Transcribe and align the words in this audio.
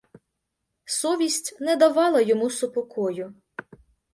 Совість 0.85 1.57
не 1.61 1.75
давала 1.75 2.21
йому 2.21 2.49
супокою. 2.49 3.33